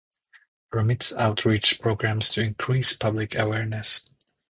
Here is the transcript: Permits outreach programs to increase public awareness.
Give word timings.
Permits 0.71 1.15
outreach 1.15 1.79
programs 1.79 2.31
to 2.31 2.41
increase 2.41 2.97
public 2.97 3.35
awareness. 3.35 4.03